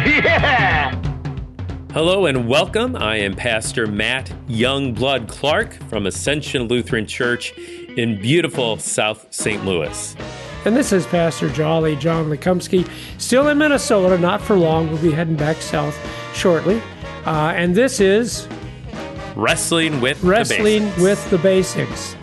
[0.06, 0.94] Yeah!
[1.92, 2.96] Hello and welcome.
[2.96, 9.62] I am Pastor Matt Youngblood Clark from Ascension Lutheran Church in beautiful South St.
[9.66, 10.16] Louis.
[10.64, 14.88] And this is Pastor Jolly John Lekumsky, still in Minnesota, not for long.
[14.90, 15.98] We'll be heading back south
[16.34, 16.80] shortly.
[17.26, 18.48] Uh, and this is
[19.36, 21.02] Wrestling with Wrestling the Basics.
[21.02, 22.16] with the Basics.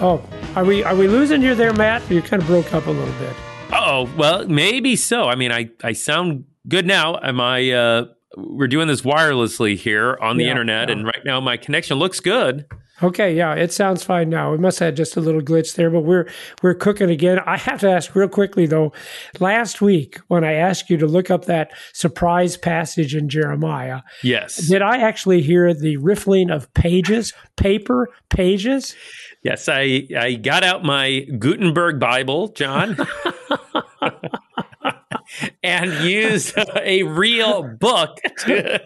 [0.00, 0.24] Oh,
[0.56, 2.10] are we are we losing you there, Matt?
[2.10, 3.36] You kind of broke up a little bit.
[3.72, 5.24] Oh, well, maybe so.
[5.28, 7.18] I mean, I, I sound good now.
[7.22, 8.04] Am I uh
[8.36, 10.96] we're doing this wirelessly here on the Yeah, internet yeah.
[10.96, 12.66] and right now my connection looks good.
[13.00, 14.50] Okay, yeah, it sounds fine now.
[14.50, 16.28] We must have had just a little glitch there, but we're
[16.62, 17.38] we're cooking again.
[17.46, 18.92] I have to ask real quickly though.
[19.38, 24.56] Last week when I asked you to look up that surprise passage in Jeremiah, Yes.
[24.68, 28.96] did I actually hear the riffling of pages, paper, pages?
[29.42, 32.96] Yes, I I got out my Gutenberg Bible, John.
[35.62, 38.78] and used a real book to,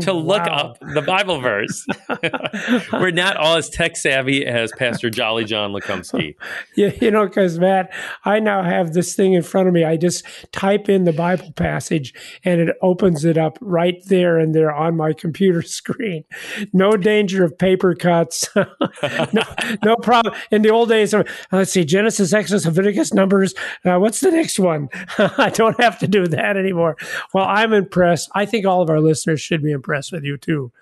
[0.00, 0.72] to look Wow.
[0.72, 1.86] up the Bible verse.
[2.92, 6.34] We're not all as tech savvy as Pastor Jolly John Lekumsky.
[6.76, 7.92] Yeah, you know, because Matt,
[8.24, 9.84] I now have this thing in front of me.
[9.84, 14.54] I just type in the Bible passage and it opens it up right there and
[14.54, 16.24] there on my computer screen.
[16.72, 18.48] No danger of paper cuts.
[18.56, 19.42] no,
[19.84, 20.34] no problem.
[20.50, 21.14] In the old days,
[21.52, 23.54] let's see, Genesis, Exodus, Leviticus, Numbers.
[23.84, 24.88] Uh, what's the next one?
[25.18, 26.96] I don't have to do that anymore.
[27.34, 28.30] Well, I'm impressed.
[28.34, 30.72] I think all of our listeners should be impressed with you too.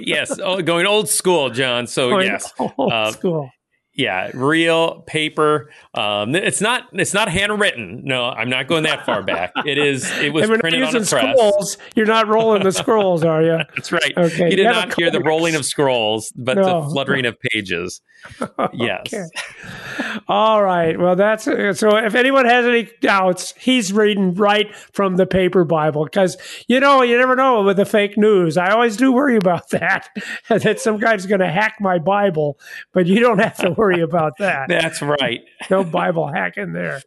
[0.00, 1.86] Yes, oh, going old school, John.
[1.86, 3.50] So Going yes, old Uh, school.
[4.00, 5.70] Yeah, real paper.
[5.94, 8.02] Um, it's not it's not handwritten.
[8.04, 9.52] No, I'm not going that far back.
[9.66, 10.10] It is.
[10.18, 11.08] It was And we're not printed on a press.
[11.10, 11.78] scrolls.
[11.94, 13.58] You're not rolling the scrolls, are you?
[13.76, 14.12] That's right.
[14.16, 16.84] Okay, You did you not hear the rolling of scrolls, but No.
[16.84, 18.00] the fluttering of pages.
[18.74, 19.00] Yes.
[19.12, 19.24] Okay.
[20.28, 20.98] All right.
[20.98, 21.96] Well, that's so.
[21.96, 26.36] If anyone has any doubts, he's reading right from the paper Bible because
[26.68, 28.56] you know you never know with the fake news.
[28.56, 30.08] I always do worry about that
[30.48, 32.58] that some guy's going to hack my Bible,
[32.92, 34.68] but you don't have to worry about that.
[34.68, 35.40] That's right.
[35.68, 37.02] No Bible hacking there.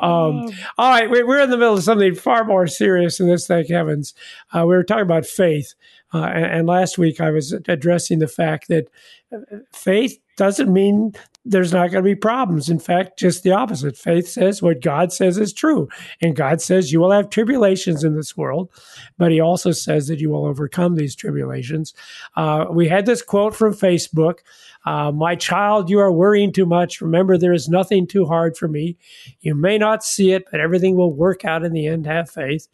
[0.00, 3.46] Um, all right, we- we're in the middle of something far more serious than this.
[3.46, 4.14] Thank heavens.
[4.52, 5.74] Uh, we were talking about faith,
[6.12, 8.88] uh, and, and last week I was addressing the fact that
[9.32, 9.38] uh,
[9.72, 11.12] faith doesn't mean
[11.44, 12.68] there's not going to be problems.
[12.68, 13.96] In fact, just the opposite.
[13.96, 15.88] Faith says what God says is true.
[16.20, 18.70] And God says you will have tribulations in this world,
[19.18, 21.94] but He also says that you will overcome these tribulations.
[22.36, 24.38] Uh, we had this quote from Facebook
[24.84, 27.00] uh, My child, you are worrying too much.
[27.00, 28.96] Remember, there is nothing too hard for me.
[29.40, 32.06] You may not see it, but everything will work out in the end.
[32.06, 32.68] Have faith.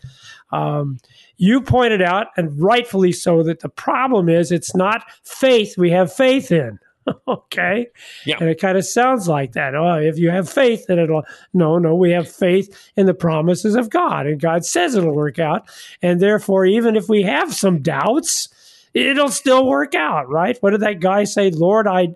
[0.53, 0.99] Um,
[1.37, 6.13] you pointed out, and rightfully so, that the problem is it's not faith we have
[6.13, 6.79] faith in.
[7.29, 7.87] okay.
[8.25, 8.37] Yeah.
[8.41, 9.75] And it kind of sounds like that.
[9.75, 11.23] Oh, if you have faith, then it'll.
[11.53, 15.39] No, no, we have faith in the promises of God, and God says it'll work
[15.39, 15.69] out.
[16.03, 18.49] And therefore, even if we have some doubts,
[18.97, 20.57] it'll still work out, right?
[20.61, 21.51] What did that guy say?
[21.51, 22.09] Lord, I.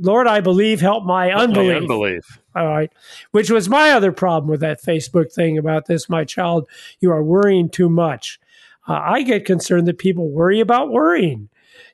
[0.00, 1.76] Lord, I believe, help my unbelief.
[1.78, 2.38] Unbelief.
[2.54, 2.92] All right.
[3.32, 6.08] Which was my other problem with that Facebook thing about this.
[6.08, 6.68] My child,
[7.00, 8.38] you are worrying too much.
[8.86, 11.48] Uh, I get concerned that people worry about worrying.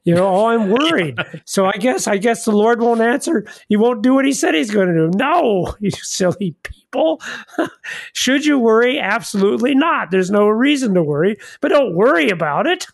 [0.04, 1.18] You know, oh, I'm worried.
[1.44, 3.46] so I guess, I guess the Lord won't answer.
[3.68, 5.10] He won't do what he said he's going to do.
[5.18, 7.20] No, you silly people.
[8.14, 8.98] Should you worry?
[8.98, 10.10] Absolutely not.
[10.10, 12.86] There's no reason to worry, but don't worry about it.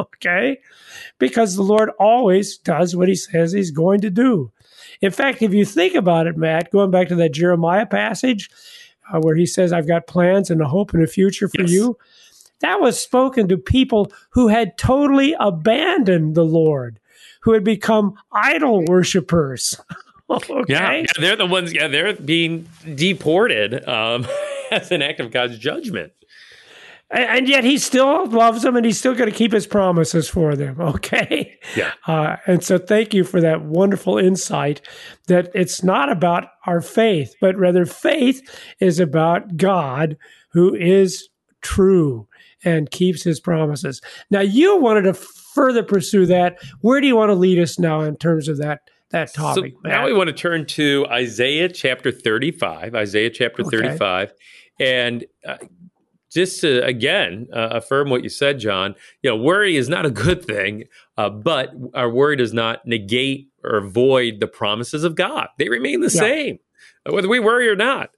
[0.00, 0.58] okay.
[1.18, 4.52] Because the Lord always does what he says he's going to do.
[5.00, 8.50] In fact, if you think about it, Matt, going back to that Jeremiah passage
[9.12, 11.70] uh, where he says, I've got plans and a hope and a future for Yes.
[11.70, 11.96] you,
[12.60, 16.98] that was spoken to people who had totally abandoned the Lord,
[17.42, 19.80] who had become idol worshippers.
[20.30, 20.64] okay.
[20.68, 21.72] Yeah, yeah, they're the ones.
[21.72, 24.26] Yeah, they're being deported um,
[24.70, 26.12] as an act of God's judgment.
[27.10, 30.28] And, and yet he still loves them and he's still going to keep his promises
[30.28, 30.80] for them.
[30.98, 31.58] Okay.
[31.76, 31.92] Yeah.
[32.06, 34.80] Uh, and so thank you for that wonderful insight
[35.26, 38.42] that it's not about our faith, but rather faith
[38.80, 40.16] is about God
[40.50, 41.28] who is
[41.60, 42.27] true
[42.64, 44.00] and keeps his promises.
[44.30, 46.58] Now you wanted to further pursue that.
[46.80, 49.74] Where do you want to lead us now in terms of that that topic?
[49.82, 53.76] So now we want to turn to Isaiah chapter 35, Isaiah chapter Okay.
[53.76, 54.32] 35.
[54.80, 55.56] And uh,
[56.30, 60.10] just to again uh, affirm what you said, John, you know, worry is not a
[60.10, 60.84] good thing,
[61.16, 65.48] uh, but our worry does not negate or void the promises of God.
[65.58, 66.20] They remain the Yeah.
[66.20, 66.58] same,
[67.08, 68.10] whether we worry or not.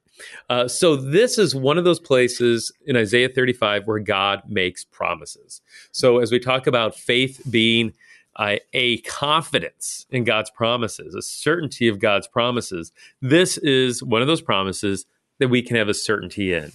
[0.49, 5.61] Uh, so this is one of those places in Isaiah 35 where God makes promises.
[5.93, 7.93] So as we talk about faith being
[8.37, 14.29] uh, a confidence in God's promises, a certainty of God's promises, this is one of
[14.29, 15.07] those promises
[15.39, 16.73] that we can have a certainty in.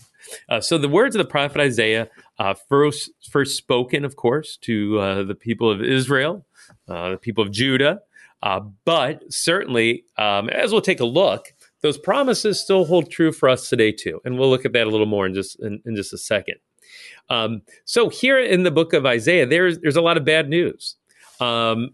[0.49, 2.09] Uh, so the words of the prophet Isaiah,
[2.39, 6.45] uh, first first spoken, of course, to uh, the people of Israel,
[6.87, 8.01] uh, the people of Judah,
[8.41, 11.53] uh, but certainly, um, as we'll take a look,
[11.85, 14.89] those promises still hold true for us today too, and we'll look at that a
[14.89, 16.55] little more in just in, in just a second.
[17.29, 20.95] Um, so here in the book of Isaiah, there's there's a lot of bad news.
[21.39, 21.91] Um,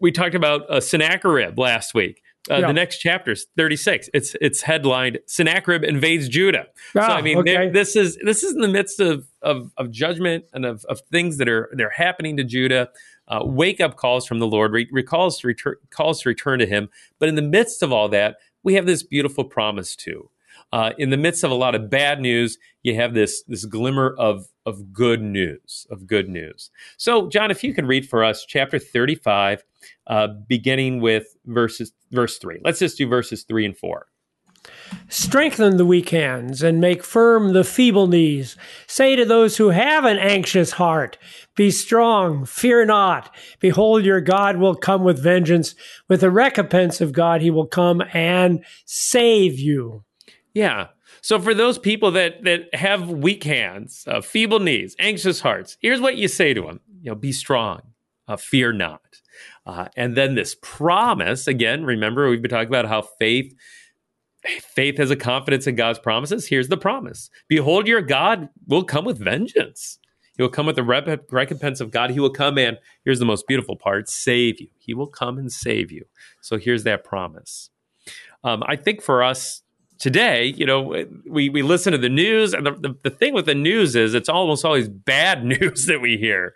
[0.00, 2.22] we talked about uh, Sennacherib last week.
[2.50, 2.68] Uh, Yeah.
[2.68, 4.08] The next chapter is 36.
[4.14, 6.66] It's it's headlined Sennacherib invades Judah.
[6.94, 7.68] so Ah, I mean, okay.
[7.68, 11.36] this is this is in the midst of of, of judgment and of, of things
[11.36, 12.88] that are they're happening to Judah.
[13.30, 16.66] Uh, wake up calls from the Lord, re- recalls to return, calls to return to
[16.66, 16.88] Him.
[17.18, 18.36] But in the midst of all that,
[18.68, 20.28] we have this beautiful promise too.
[20.74, 24.14] Uh, in the midst of a lot of bad news, you have this this glimmer
[24.18, 26.70] of of good news, of good news.
[26.98, 29.64] So, John, if you could read for us chapter thirty five,
[30.06, 32.60] uh, beginning with verses verse three.
[32.62, 34.07] Let's just do verses three and four.
[35.08, 38.56] Strengthen the weak hands and make firm the feeble knees.
[38.86, 41.18] Say to those who have an anxious heart,
[41.56, 43.34] Be strong, fear not.
[43.60, 45.74] Behold, your God will come with vengeance.
[46.08, 50.04] With the recompense of God, he will come and save you.
[50.54, 50.88] Yeah.
[51.20, 56.00] So for those people that that have weak hands, uh, feeble knees, anxious hearts, here's
[56.00, 57.82] what you say to them: you know, be strong,
[58.26, 59.00] uh, fear not.
[59.66, 61.84] Uh, and then this promise again.
[61.84, 63.54] Remember, we've been talking about how faith
[64.60, 66.48] faith has a confidence in God's promises.
[66.48, 69.98] Here's the promise: Behold, your God will come with vengeance.
[70.36, 72.10] He will come with the rep- recompense of God.
[72.10, 74.68] He will come and here's the most beautiful part: save you.
[74.78, 76.04] He will come and save you.
[76.40, 77.70] So here's that promise.
[78.44, 79.62] Um, I think for us
[79.98, 83.46] today, you know, we, we listen to the news, and the, the, the thing with
[83.46, 86.54] the news is it's almost always bad news that we hear.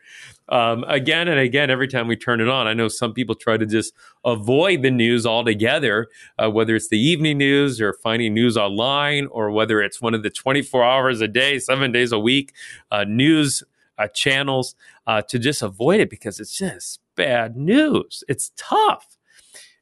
[0.49, 3.56] Um, again and again, every time we turn it on, I know some people try
[3.56, 3.94] to just
[4.25, 6.09] avoid the news altogether,
[6.39, 10.23] uh, whether it's the evening news or finding news online, or whether it's one of
[10.23, 12.53] the 24 hours a day, seven days a week
[12.91, 13.62] uh, news
[13.99, 14.75] uh, channels,
[15.06, 18.25] uh, to just avoid it because it's just bad news.
[18.29, 19.19] It's tough.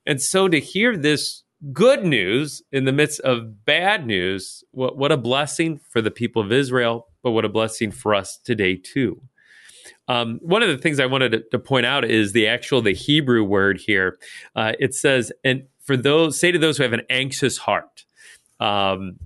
[0.06, 1.42] And so to hear this
[1.72, 6.42] good news in the midst of bad news, what, what a blessing for the people
[6.42, 9.20] of Israel, but what a blessing for us today too.
[10.10, 12.94] Um, one of the things I wanted to, to point out is the actual the
[12.94, 14.18] Hebrew word here.
[14.56, 18.04] Uh, it says, "And for those say to those who have an anxious heart."
[18.58, 19.18] Um,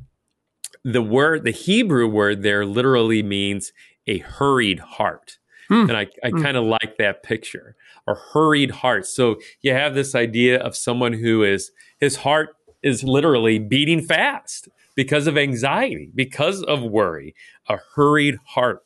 [0.84, 3.72] the word, the Hebrew word there, literally means
[4.06, 5.38] a hurried heart,
[5.68, 5.88] Hmm.
[5.88, 7.74] and I, I kind of like that picture,
[8.06, 9.06] a hurried heart.
[9.06, 14.68] So you have this idea of someone who is his heart is literally beating fast
[14.94, 17.34] because of anxiety, because of worry,
[17.68, 18.83] a hurried heart.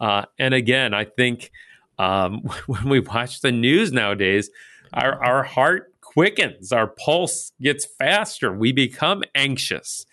[0.00, 1.50] Uh, and again, I think
[1.98, 4.50] um, when we watch the news nowadays,
[4.92, 10.04] our, our heart quickens, our pulse gets faster, we become anxious.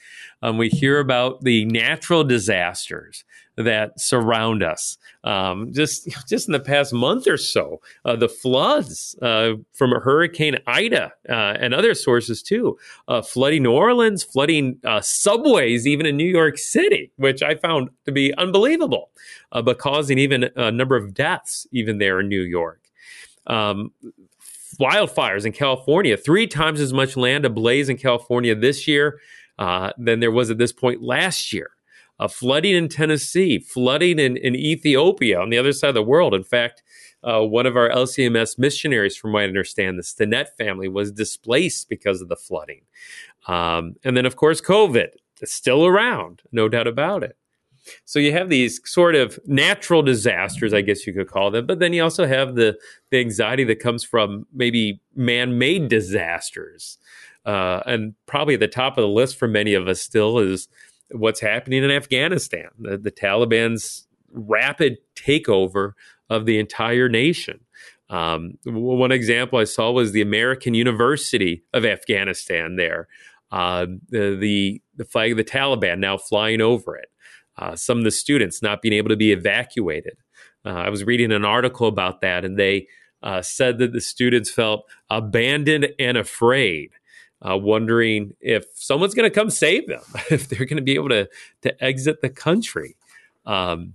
[0.43, 3.23] Um, we hear about the natural disasters
[3.57, 4.99] that surround us.
[5.23, 10.59] Um, just just in the past month or so, uh, the floods uh, from Hurricane
[10.67, 12.77] Ida uh, and other sources too,
[13.07, 17.89] uh, flooding New Orleans, flooding uh, subways even in New York City, which I found
[18.05, 19.09] to be unbelievable,
[19.51, 22.79] uh, but causing even a number of deaths even there in New York.
[23.47, 23.91] Um,
[24.79, 29.19] wildfires in California, three times as much land ablaze in California this year
[29.59, 31.71] uh, than there was at this point last year.
[32.17, 36.33] Uh, flooding in Tennessee, flooding in, in Ethiopia on the other side of the world.
[36.33, 36.81] In fact,
[37.23, 41.89] uh, one of our LCMS missionaries, from what I understand, the Stinnett family, was displaced
[41.89, 42.83] because of the flooding.
[43.47, 45.09] Um, and then, of course, COVID
[45.43, 47.35] still around, no doubt about it.
[48.05, 51.79] So you have these sort of natural disasters, I guess you could call them, but
[51.79, 52.77] then you also have the,
[53.11, 56.97] the anxiety that comes from maybe man-made disasters.
[57.45, 60.67] Uh, and probably at the top of the list for many of us still is
[61.11, 65.93] what's happening in Afghanistan, the, the Taliban's rapid takeover
[66.29, 67.59] of the entire nation.
[68.09, 73.07] Um, one example I saw was the American University of Afghanistan there.
[73.51, 77.09] Uh, the, the, the flag of the Taliban now flying over it.
[77.57, 80.17] Uh, some of the students not being able to be evacuated.
[80.65, 82.87] Uh, I was reading an article about that, and they
[83.23, 86.91] uh, said that the students felt abandoned and afraid,
[87.47, 91.09] uh, wondering if someone's going to come save them, if they're going to be able
[91.09, 91.29] to
[91.61, 92.95] to exit the country.
[93.45, 93.93] Um,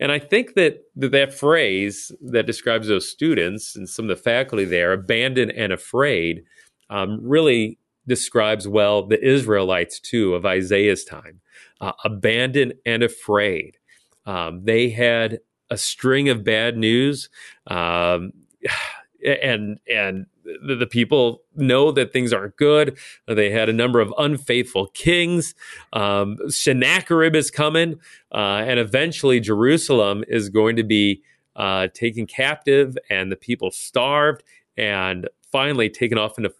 [0.00, 4.22] and I think that, that that phrase that describes those students and some of the
[4.22, 6.44] faculty there, abandoned and afraid,
[6.90, 11.40] um, really describes well the Israelites too of Isaiah's time,
[11.80, 13.78] uh, abandoned and afraid.
[14.26, 17.28] Um, they had a string of bad news,
[17.66, 18.32] um,
[19.24, 22.98] and and the, the, people know that things aren't good.
[23.26, 25.54] They had a number of unfaithful kings.
[25.94, 27.94] Um, Sennacherib is coming,
[28.32, 31.22] uh, and eventually Jerusalem is going to be
[31.56, 34.42] uh, taken captive, and the people starved,
[34.76, 36.52] and finally taken off into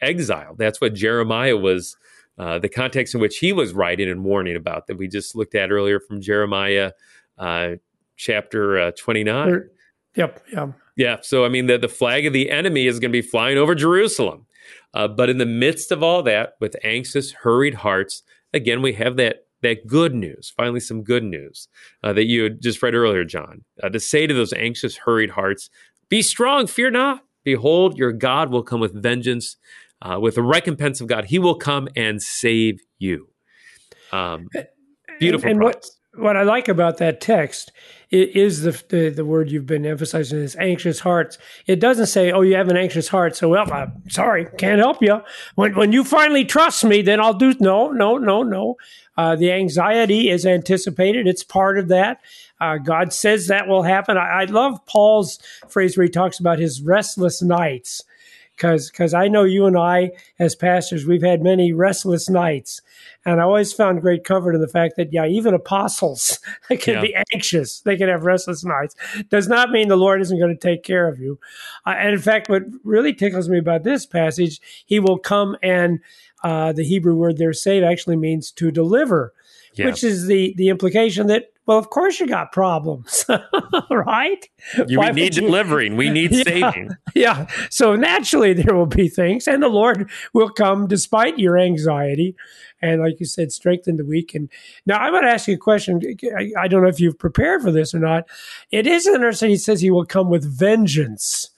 [0.00, 0.54] exile.
[0.56, 1.96] That's what Jeremiah was.
[2.38, 5.54] Uh, the context in which he was writing and warning about that we just looked
[5.54, 6.92] at earlier from Jeremiah
[7.36, 7.72] uh,
[8.16, 9.68] chapter uh, 29.
[10.16, 10.42] Yep.
[10.52, 10.72] Yeah.
[10.96, 11.16] Yeah.
[11.22, 13.74] So, I mean, the, the flag of the enemy is going to be flying over
[13.74, 14.46] Jerusalem.
[14.92, 19.16] Uh, but in the midst of all that, with anxious, hurried hearts, again, we have
[19.16, 20.52] that that good news.
[20.56, 21.68] Finally, some good news
[22.02, 23.64] uh, that you had just read earlier, John.
[23.82, 25.70] Uh, to say to those anxious, hurried hearts,
[26.08, 27.22] "Be strong, fear not.
[27.44, 29.56] Behold, your God will come with vengeance,
[30.02, 31.26] uh, with the recompense of God.
[31.26, 33.28] He will come and save you."
[34.12, 34.48] Um,
[35.18, 35.48] beautiful.
[35.48, 37.72] And, and what what I like about that text
[38.10, 41.38] is the, the, the word you've been emphasizing is anxious hearts.
[41.66, 45.00] It doesn't say, "Oh, you have an anxious heart, so well, I'm sorry, can't help
[45.02, 45.22] you."
[45.54, 47.54] When when you finally trust me, then I'll do.
[47.60, 48.76] No, no, no, no.
[49.16, 51.26] Uh, the anxiety is anticipated.
[51.26, 52.20] It's part of that.
[52.60, 54.16] Uh, God says that will happen.
[54.16, 55.38] I, I love Paul's
[55.68, 58.02] phrase where he talks about his restless nights
[58.60, 62.82] because because I know you and I as pastors we've had many restless nights,
[63.24, 66.38] and I always found great comfort in the fact that yeah, even apostles
[66.68, 67.00] can yeah.
[67.00, 68.94] be anxious, they can have restless nights.
[69.30, 71.38] Does not mean the Lord isn't going to take care of you.
[71.86, 76.00] Uh, and in fact, what really tickles me about this passage, He will come and
[76.44, 79.32] uh, the Hebrew word there "save" actually means to deliver,
[79.74, 79.86] yeah.
[79.86, 83.24] which is the the implication that well, of course you got problems,
[83.90, 84.48] right?
[84.88, 85.42] You, we need you?
[85.42, 85.96] delivering.
[85.96, 86.90] We need yeah, saving.
[87.14, 87.46] Yeah.
[87.70, 92.34] So naturally there will be things, and the Lord will come despite your anxiety,
[92.82, 94.34] and like you said, strengthen the weak.
[94.34, 94.48] And
[94.86, 96.00] now I want to ask you a question.
[96.36, 98.24] I, I don't know if you've prepared for this or not.
[98.70, 99.50] It is interesting.
[99.50, 101.49] He says he will come with vengeance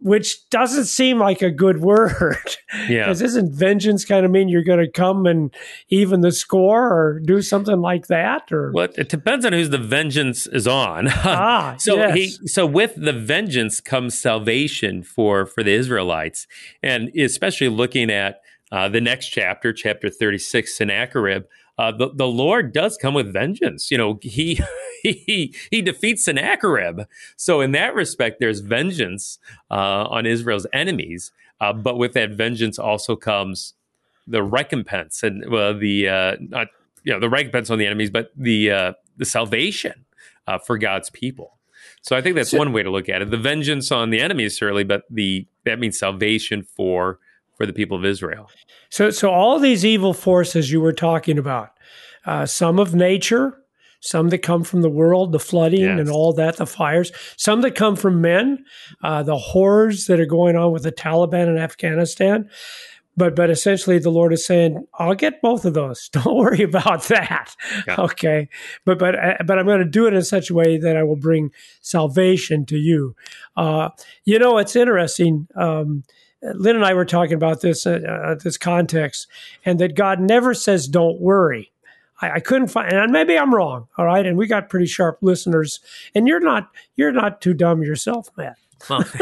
[0.00, 2.36] which doesn't seem like a good word.
[2.88, 3.04] Yeah.
[3.04, 5.52] Because isn't vengeance kind of mean you're going to come and
[5.88, 8.52] even the score or do something like that?
[8.52, 11.08] Or well, it depends on who's the vengeance is on.
[11.10, 12.14] ah, so yes.
[12.14, 16.46] he, so with the vengeance comes salvation for for the Israelites,
[16.82, 21.44] and especially looking at uh, the next chapter, chapter thirty six, Sennacherib.
[21.78, 23.90] Uh, the the Lord does come with vengeance.
[23.90, 24.60] You know, he
[25.02, 27.06] he he defeats Sennacherib.
[27.36, 29.38] So in that respect, there's vengeance
[29.70, 31.32] uh, on Israel's enemies.
[31.60, 33.74] Uh, but with that vengeance also comes
[34.26, 36.68] the recompense and well, the uh, not
[37.04, 40.04] you know the recompense on the enemies, but the uh, the salvation
[40.46, 41.52] uh, for God's people.
[42.02, 43.30] So I think that's so, one way to look at it.
[43.30, 47.18] The vengeance on the enemies certainly, but the that means salvation for
[47.56, 48.50] for the people of Israel.
[48.90, 51.70] So so all these evil forces you were talking about,
[52.24, 53.58] uh, some of nature,
[54.00, 55.98] some that come from the world, the flooding yes.
[55.98, 58.64] and all that, the fires, some that come from men,
[59.02, 62.48] uh, the horrors that are going on with the Taliban in Afghanistan.
[63.18, 66.08] But but essentially, the Lord is saying, "I'll get both of those.
[66.12, 67.96] Don't worry about that." Yeah.
[67.98, 68.48] Okay,
[68.84, 71.02] but but uh, but I'm going to do it in such a way that I
[71.02, 73.16] will bring salvation to you.
[73.56, 73.88] Uh,
[74.24, 75.48] you know, it's interesting.
[75.56, 76.02] Um,
[76.54, 79.26] Lynn and I were talking about this uh, uh, this context,
[79.64, 81.72] and that God never says, "Don't worry."
[82.20, 83.88] I, I, couldn't find, and maybe I'm wrong.
[83.98, 85.80] All right, and we got pretty sharp listeners,
[86.14, 88.56] and you're not you're not too dumb yourself, Matt.
[88.90, 89.04] Well,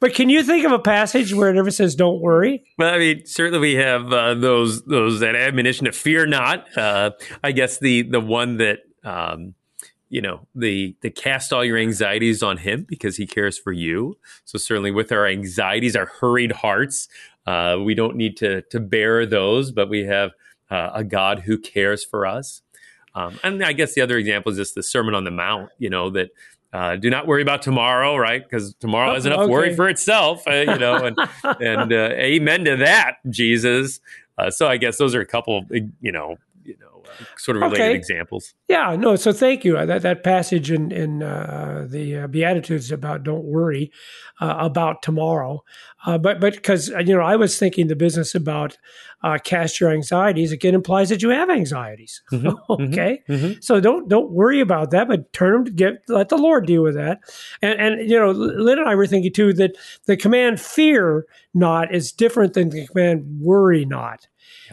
[0.00, 2.64] but can you think of a passage where it ever says "Don't worry"?
[2.78, 6.76] Well, I mean, certainly we have uh, those those that admonition to fear not.
[6.76, 9.54] Uh, I guess the the one that um,
[10.12, 14.18] you know the the cast all your anxieties on Him because He cares for you.
[14.44, 17.08] So certainly with our anxieties, our hurried hearts,
[17.46, 20.32] uh, we don't need to to bear those, but we have
[20.70, 22.60] uh, a God who cares for us.
[23.14, 25.88] Um, and I guess the other example is just the Sermon on the Mount, you
[25.88, 26.28] know, that
[26.74, 28.42] uh, do not worry about tomorrow, right?
[28.42, 29.50] Because tomorrow oh, has enough okay.
[29.50, 31.16] worry for itself, uh, you know, and,
[31.60, 34.00] and uh, amen to that, Jesus.
[34.36, 37.02] Uh, so I guess those are a couple, you know, you know,
[37.36, 37.94] sort of related okay.
[37.94, 38.54] examples.
[38.68, 39.16] Yeah, no.
[39.16, 39.74] So thank you.
[39.84, 43.90] That that passage in in uh, the uh, Beatitudes about don't worry
[44.40, 45.64] uh, about tomorrow,
[46.06, 48.78] uh, but but because uh, you know I was thinking the business about
[49.22, 52.22] uh, cast your anxieties again implies that you have anxieties.
[52.32, 53.60] Mm-hmm, mm-hmm okay, mm-hmm.
[53.60, 56.82] so don't don't worry about that, but turn them to get let the Lord deal
[56.82, 57.20] with that.
[57.60, 61.94] And and you know Lynn and I were thinking too that the command fear not
[61.94, 64.26] is different than the command worry not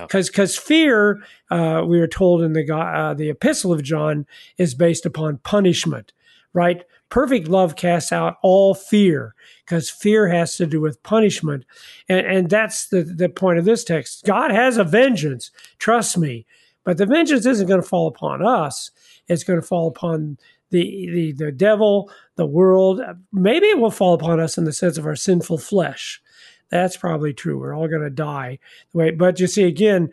[0.07, 1.21] Because because fear,
[1.51, 4.25] uh, we are told in the uh, the Epistle of John,
[4.57, 6.13] is based upon punishment,
[6.53, 6.83] right?
[7.09, 9.33] Perfect love casts out all fear
[9.65, 11.65] because fear has to do with punishment,
[12.07, 14.25] and and that's the the point of this text.
[14.25, 16.45] God has a vengeance, trust me,
[16.83, 18.91] but the vengeance isn't going to fall upon us.
[19.27, 20.37] It's going to fall upon
[20.69, 23.01] the, the the devil, the world.
[23.31, 26.21] Maybe it will fall upon us in the sense of our sinful flesh.
[26.69, 27.59] That's probably true.
[27.59, 28.59] We're all going to die.
[28.93, 30.09] Wait, but you see again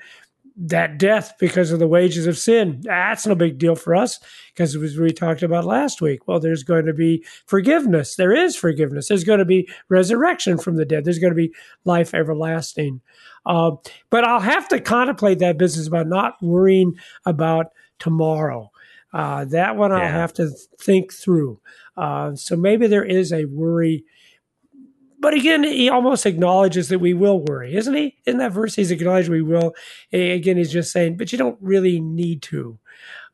[0.59, 2.81] that death because of the wages of sin.
[2.83, 4.19] That's no big deal for us
[4.55, 6.27] because as we talked about last week.
[6.27, 8.17] Well, there's going to be forgiveness.
[8.17, 9.09] There is forgiveness.
[9.09, 11.05] There's going to be resurrection from the dead.
[11.05, 11.53] There's going to be
[11.85, 13.03] life everlasting.
[13.45, 13.73] Uh,
[14.09, 16.95] but I'll have to contemplate that business about not worrying
[17.27, 17.67] about
[17.99, 18.71] tomorrow.
[19.13, 21.61] Uh, that one I'll have to think through.
[21.97, 24.05] Uh, so maybe there is a worry.
[25.19, 28.17] But again, he almost acknowledges that we will worry, isn't he?
[28.27, 29.75] In that verse, he's acknowledged we will.
[30.13, 32.79] Again, he's just saying, but you don't really need to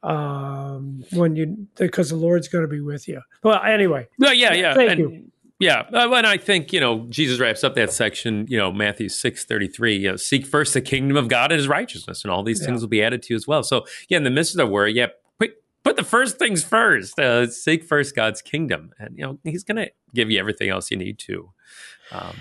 [0.02, 3.20] um, when you because the Lord's going to be with you.
[3.42, 4.74] Well, anyway, No, yeah, yeah.
[4.74, 5.24] Thank and, you.
[5.58, 8.46] Yeah, uh, and I think you know Jesus wraps up that section.
[8.48, 9.96] You know, Matthew six thirty three.
[9.96, 12.80] You know, seek first the kingdom of God and His righteousness, and all these things
[12.80, 13.62] will be added to you as well.
[13.62, 15.08] So, yeah, in the midst of the worry, yeah,
[15.38, 15.52] put
[15.84, 17.16] put the first things first.
[17.18, 20.90] Uh, seek first God's kingdom, and you know He's going to give you everything else
[20.90, 21.52] you need to.
[22.12, 22.36] Um,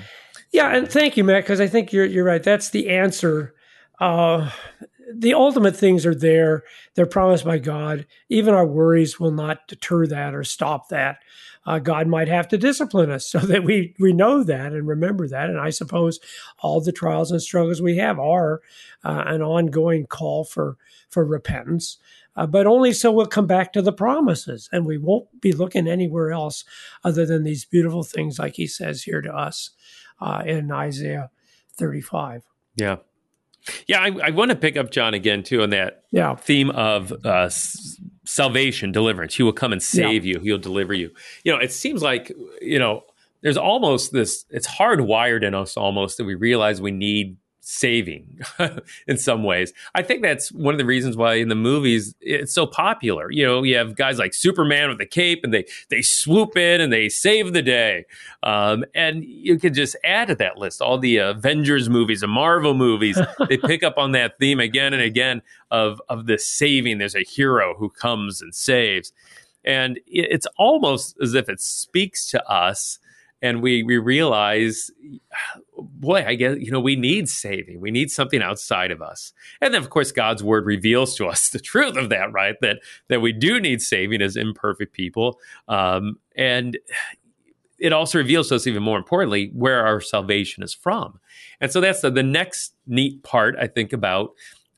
[0.52, 2.44] Yeah, and thank you, Matt, because I think you're you're right.
[2.44, 3.54] That's the answer.
[4.00, 4.52] Uh,
[5.14, 6.64] the ultimate things are there.
[6.96, 8.06] They're promised by God.
[8.30, 11.20] Even our worries will not deter that or stop that.
[11.66, 15.28] Uh, God might have to discipline us so that we we know that and remember
[15.28, 15.50] that.
[15.50, 16.20] And I suppose
[16.60, 18.62] all the trials and struggles we have are
[19.04, 20.78] uh, an ongoing call for
[21.10, 21.98] for repentance.
[22.36, 25.88] Uh, but only so we'll come back to the promises and we won't be looking
[25.88, 26.64] anywhere else
[27.04, 29.72] other than these beautiful things like he says here to us
[30.22, 31.30] uh, in Isaiah
[31.78, 32.44] 35.
[32.76, 32.98] yeah,
[33.88, 34.00] yeah.
[34.02, 36.36] I, I want to pick up John again too on that Yeah.
[36.36, 39.36] theme of uh, s- salvation, deliverance.
[39.36, 40.40] He will come and save you.
[40.40, 41.12] He'll deliver you.
[41.44, 43.04] You know, it seems like you know
[43.42, 44.46] there's almost this.
[44.52, 48.40] It's hardwired in us almost that we realize we need saving
[49.08, 49.72] in some ways.
[49.96, 53.32] I think that's one of the reasons why in the movies it's so popular.
[53.32, 56.82] You know, you have guys like Superman with the cape, and they they swoop in
[56.82, 58.06] and they save the day.
[58.44, 62.74] Um, and you can just add to that list all the Avengers movies, the Marvel
[62.74, 63.20] movies.
[63.50, 66.98] they pick up on that theme again and again of of the saving.
[66.98, 69.14] There's a hero who comes and saves,
[69.64, 72.98] and it's almost as if it speaks to us,
[73.42, 74.90] and we we realize,
[75.82, 77.80] boy, I guess you know we need saving.
[77.80, 81.50] We need something outside of us, and then of course God's word reveals to us
[81.52, 82.56] the truth of that, right?
[82.62, 86.78] That that we do need saving as imperfect people, um, and
[87.80, 91.20] it also reveals to us even more importantly where our salvation is from
[91.60, 94.34] and so that's the, the next neat part i think about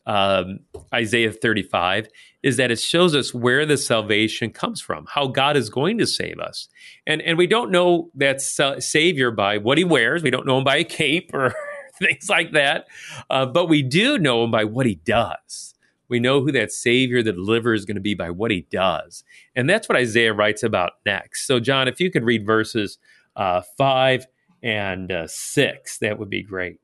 [0.06, 0.60] um,
[0.94, 2.08] isaiah 35
[2.42, 6.06] is that it shows us where the salvation comes from how god is going to
[6.06, 6.68] save us
[7.08, 10.58] and and we don't know that sa- savior by what he wears we don't know
[10.58, 11.54] him by a cape or
[12.00, 12.86] things like that
[13.30, 15.74] uh, but we do know him by what he does
[16.14, 19.24] we know who that savior, the deliverer, is going to be by what he does.
[19.56, 21.48] And that's what Isaiah writes about next.
[21.48, 23.00] So, John, if you could read verses
[23.36, 24.28] uh, five
[24.62, 26.80] and uh, six, that would be great.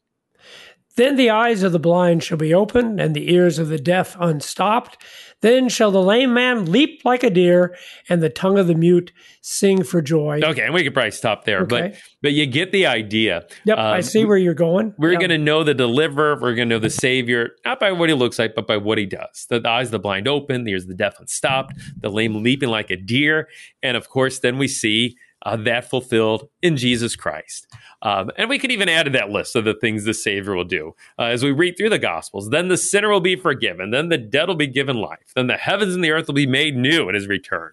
[1.00, 4.18] Then the eyes of the blind shall be opened, and the ears of the deaf
[4.20, 5.02] unstopped.
[5.40, 7.74] Then shall the lame man leap like a deer,
[8.10, 10.42] and the tongue of the mute sing for joy.
[10.44, 11.98] Okay, and we could probably stop there, but Okay.
[12.22, 13.46] but you get the idea.
[13.64, 14.94] Yep, I Um, see where you're going.
[14.98, 15.20] We're Yeah.
[15.20, 16.34] going to know the deliverer.
[16.36, 18.98] We're going to know the savior, not by what he looks like, but by what
[18.98, 19.46] he does.
[19.50, 22.68] The, eyes of the blind open, the ears of the deaf unstopped, the lame leaping
[22.68, 23.48] like a deer.
[23.82, 27.68] And of course, then we see uh, that fulfilled in Jesus Christ.
[28.02, 30.64] Um, and we can even add to that list of the things the Savior will
[30.64, 30.96] do.
[31.18, 33.92] Uh, as we read through the Gospels, then the sinner will be forgiven.
[33.92, 35.34] Then the dead will be given life.
[35.36, 37.72] Then the heavens and the earth will be made new at his return.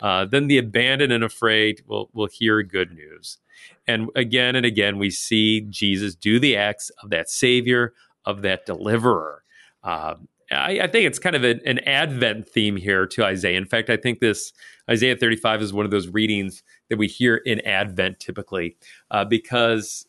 [0.00, 3.38] Uh, then the abandoned and afraid will, will hear good news.
[3.86, 7.92] And again and again, we see Jesus do the acts of that Savior,
[8.24, 9.42] of that deliverer.
[9.82, 13.56] Um, I, I think it's kind of an, an Advent theme here to Isaiah.
[13.56, 14.52] In fact, I think this
[14.90, 18.76] Isaiah 35 is one of those readings that we hear in Advent typically
[19.10, 20.06] uh, because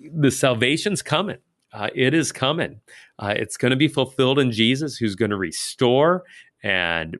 [0.00, 1.38] the salvation's coming.
[1.72, 2.80] Uh, it is coming.
[3.18, 6.24] Uh, it's going to be fulfilled in Jesus, who's going to restore
[6.62, 7.18] and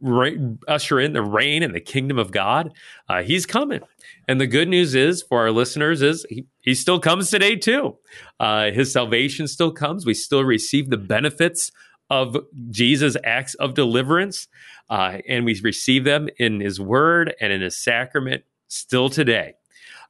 [0.00, 2.72] re- usher in the reign and the kingdom of God.
[3.08, 3.80] Uh, he's coming.
[4.28, 7.96] And the good news is for our listeners is he, he still comes today too.
[8.40, 10.04] Uh, his salvation still comes.
[10.04, 11.70] We still receive the benefits
[12.10, 12.36] of
[12.70, 14.48] Jesus' acts of deliverance,
[14.88, 19.54] uh, and we receive them in his word and in his sacrament still today.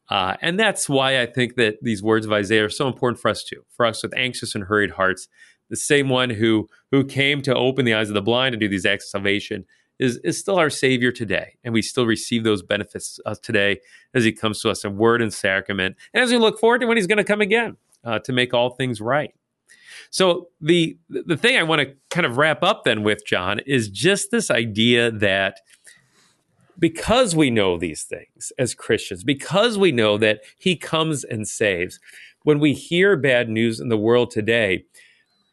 [0.09, 3.29] Uh, and that's why I think that these words of Isaiah are so important for
[3.29, 5.29] us too, for us with anxious and hurried hearts.
[5.69, 8.69] The same one who who came to open the eyes of the blind and do
[8.69, 9.65] these acts of salvation
[9.99, 11.57] is, is still our Savior today.
[11.65, 13.81] And we still receive those benefits uh, today
[14.15, 16.87] as He comes to us in word and sacrament, and as we look forward to
[16.87, 19.35] when He's going to come again uh, to make all things right.
[20.11, 23.89] So the the thing I want to kind of wrap up then with John is
[23.89, 25.61] just this idea that
[26.79, 31.99] because we know these things as Christians, because we know that He comes and saves,
[32.43, 34.85] when we hear bad news in the world today,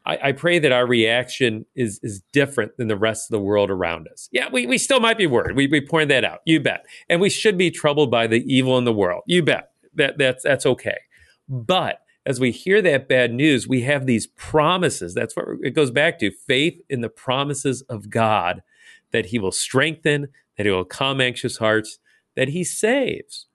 [0.06, 3.70] I, I, pray that our reaction is is different than the rest of the world
[3.70, 4.28] around us.
[4.32, 5.56] Yeah, we, we still might be worried.
[5.56, 6.40] We, we point that out.
[6.46, 6.86] You bet.
[7.10, 9.24] And we should be troubled by the evil in the world.
[9.28, 9.72] You bet.
[9.96, 10.98] That that's that's okay.
[11.48, 15.14] But as we hear that bad news, we have these promises.
[15.14, 18.62] That's what it goes back to faith in the promises of God
[19.12, 22.00] that He will strengthen, that He will calm anxious hearts,
[22.36, 23.48] that He saves.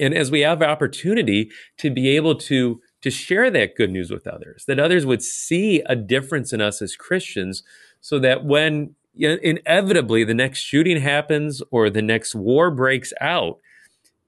[0.00, 4.26] And as we have opportunity to be able to, to share that good news with
[4.26, 7.62] others, that others would see a difference in us as Christians,
[8.00, 13.12] so that when you know, inevitably the next shooting happens or the next war breaks
[13.20, 13.58] out,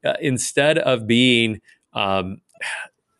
[0.05, 1.61] uh, instead of being
[1.95, 2.41] um,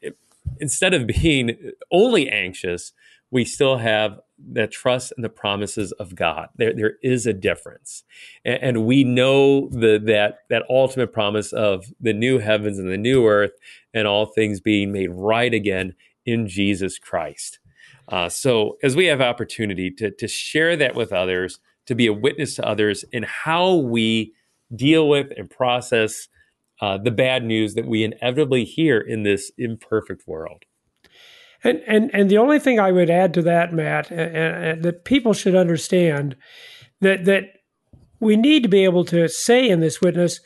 [0.61, 2.93] instead of being only anxious,
[3.31, 4.21] we still have
[4.53, 6.49] that trust in the promises of God.
[6.57, 8.05] There, there is a difference,
[8.45, 12.99] and, and we know the, that that ultimate promise of the new heavens and the
[12.99, 13.53] new earth,
[13.93, 15.95] and all things being made right again
[16.27, 17.59] in Jesus Christ.
[18.09, 22.13] Uh, so, as we have opportunity to to share that with others, to be a
[22.13, 24.33] witness to others in how we
[24.75, 26.29] deal with and process
[26.81, 30.65] uh, the bad news that we inevitably hear in this imperfect world.
[31.65, 35.05] And and and the only thing I would add to that, Matt, and, and that
[35.05, 36.37] people should understand
[37.01, 37.45] that that
[38.21, 40.41] we need to be able to say in this witness,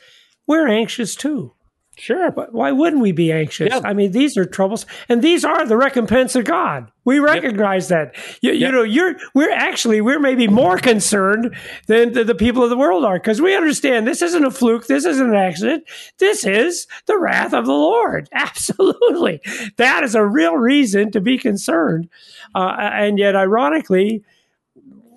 [0.47, 1.53] we're anxious too.
[1.99, 2.31] Sure.
[2.31, 3.69] But why wouldn't we be anxious?
[3.71, 3.81] Yeah.
[3.83, 6.89] I mean, these are troubles, and these are the recompense of God.
[7.03, 8.13] We recognize yep.
[8.13, 8.37] that.
[8.41, 8.59] You, yep.
[8.59, 11.55] you, know, you're we're actually we're maybe more concerned
[11.87, 14.87] than the, the people of the world are because we understand this isn't a fluke.
[14.87, 15.83] This isn't an accident.
[16.19, 18.29] This is the wrath of the Lord.
[18.33, 19.41] Absolutely,
[19.75, 22.07] that is a real reason to be concerned.
[22.55, 24.23] Uh, and yet, ironically,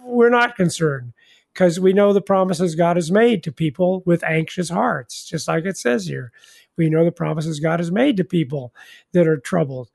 [0.04, 1.12] we're not concerned
[1.52, 5.64] because we know the promises God has made to people with anxious hearts, just like
[5.64, 6.32] it says here.
[6.76, 8.74] We know the promises God has made to people
[9.12, 9.90] that are troubled.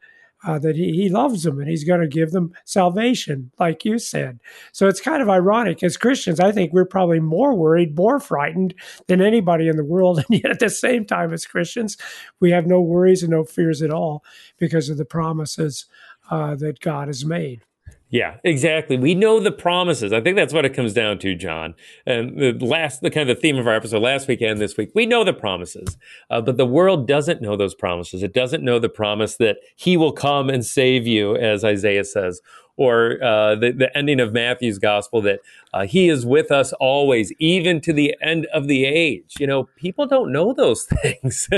[0.46, 3.98] Uh, that he, he loves them and he's going to give them salvation, like you
[3.98, 4.40] said.
[4.72, 5.82] So it's kind of ironic.
[5.82, 8.76] As Christians, I think we're probably more worried, more frightened
[9.08, 10.24] than anybody in the world.
[10.30, 11.98] And yet at the same time, as Christians,
[12.40, 14.24] we have no worries and no fears at all
[14.60, 15.86] because of the promises
[16.30, 17.64] uh, that God has made.
[18.10, 18.98] Yeah, exactly.
[18.98, 20.14] We know the promises.
[20.14, 21.76] I think that's what it comes down to, John.
[22.06, 24.78] And the last, the kind of the theme of our episode last week and this
[24.78, 25.98] week, we know the promises,
[26.30, 28.24] uh, but the world doesn't know those promises.
[28.24, 32.42] It doesn't know the promise that He will come and save you, as Isaiah says,
[32.78, 35.40] or uh, the, the ending of Matthew's gospel that
[35.74, 39.36] uh, He is with us always, even to the end of the age.
[39.40, 41.50] You know, people don't know those things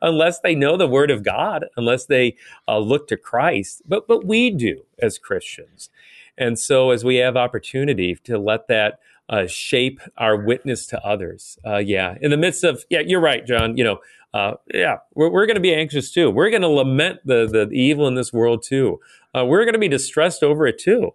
[0.00, 2.36] unless they know the Word of God, unless they
[2.68, 3.82] uh, look to Christ.
[3.88, 5.90] But but we do as Christians.
[6.38, 11.58] And so, as we have opportunity to let that uh, shape our witness to others,
[11.66, 13.76] uh, yeah, in the midst of, yeah, you're right, John.
[13.76, 13.98] You know,
[14.34, 16.30] uh, yeah, we're, we're going to be anxious too.
[16.30, 19.00] We're going to lament the, the evil in this world too.
[19.36, 21.10] Uh, we're going to be distressed over it too.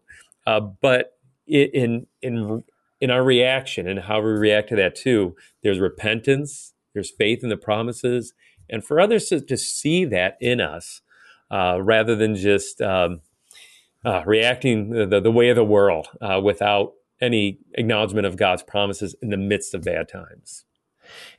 [0.45, 1.13] Uh, but
[1.47, 2.63] in in
[2.99, 7.49] in our reaction and how we react to that too, there's repentance, there's faith in
[7.49, 8.33] the promises,
[8.69, 11.01] and for others to, to see that in us,
[11.49, 13.21] uh, rather than just um,
[14.05, 19.15] uh, reacting the, the, way of the world uh, without any acknowledgement of God's promises
[19.21, 20.65] in the midst of bad times.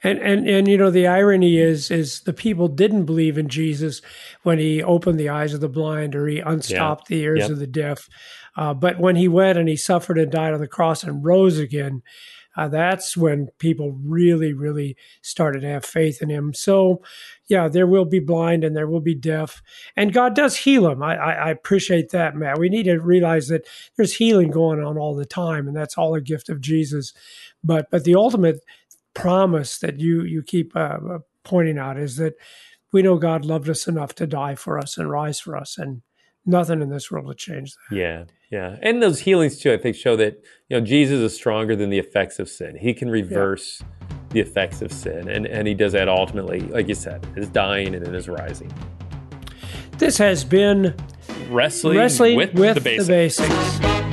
[0.02, 4.02] And and and you know the irony is is the people didn't believe in Jesus
[4.42, 7.16] when he opened the eyes of the blind or he unstopped yeah.
[7.16, 7.50] the ears yep.
[7.50, 8.08] of the deaf,
[8.56, 11.58] uh, but when he went and he suffered and died on the cross and rose
[11.58, 12.02] again,
[12.56, 16.52] uh, that's when people really, really started to have faith in him.
[16.52, 17.02] So,
[17.46, 19.62] yeah, there will be blind and there will be deaf,
[19.96, 21.02] and God does heal them.
[21.02, 22.58] I, I, I, appreciate that, Matt.
[22.58, 26.14] We need to realize that there's healing going on all the time, and that's all
[26.14, 27.14] a gift of Jesus.
[27.64, 28.61] But but the ultimate
[29.14, 32.35] promise that you you keep uh, uh pointing out is that
[32.92, 36.03] we know God loved us enough to die for us and rise for us, and
[36.44, 37.96] nothing in this world will change that.
[37.96, 41.75] Yeah, yeah, and those healings too, I think, show that you know Jesus is stronger
[41.75, 42.77] than the effects of sin.
[42.77, 44.16] He can reverse yeah.
[44.31, 47.94] the effects of sin, and and he does that ultimately, like you said, is dying
[47.94, 48.72] and in his rising.
[49.98, 50.94] This has been
[51.48, 53.37] wrestling, wrestling with, with the basics.
[53.37, 54.12] The basics.